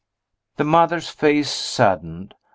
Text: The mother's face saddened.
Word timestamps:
The 0.55 0.63
mother's 0.63 1.09
face 1.09 1.51
saddened. 1.51 2.33